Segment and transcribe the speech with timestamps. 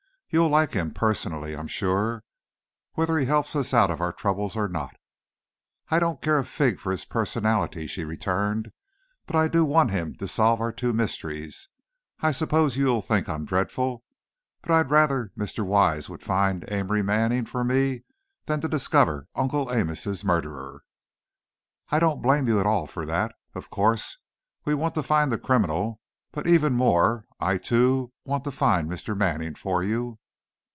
[0.33, 2.23] "You'll like his personality, I'm sure,
[2.93, 4.95] whether he helps us out of our troubles or not."
[5.89, 8.71] "I don't care a fig for his personality," she returned,
[9.27, 11.67] "but I do want him to solve our two mysteries.
[12.21, 14.05] I suppose you'll think I'm dreadful,
[14.61, 15.65] but I'd rather Mr.
[15.65, 18.05] Wise would find Amory Manning for me,
[18.45, 20.83] than to discover Uncle Amos' murderer."
[21.89, 23.35] "I don't blame you at all for that.
[23.53, 24.19] Of course,
[24.63, 25.99] we want to find the criminal,
[26.31, 29.17] but even more, I too, want to find Mr.
[29.17, 30.19] Manning for you."